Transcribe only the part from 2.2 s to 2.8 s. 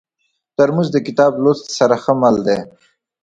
مل دی.